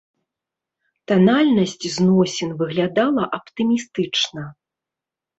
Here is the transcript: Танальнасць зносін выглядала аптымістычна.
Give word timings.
Танальнасць 1.09 1.75
зносін 1.95 2.49
выглядала 2.61 3.23
аптымістычна. 3.39 4.47